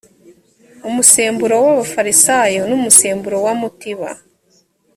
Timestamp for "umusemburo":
0.87-1.55, 2.77-3.37